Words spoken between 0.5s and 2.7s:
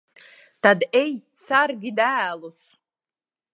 Tad ej, sargi dēlus.